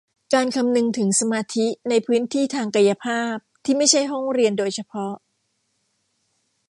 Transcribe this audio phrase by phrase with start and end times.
[0.33, 5.13] การคำนึงถึงสมาธิในพื้นที่ทางกายภาพที่ไม่ใช่ห้องเรียนโดยเฉพาะ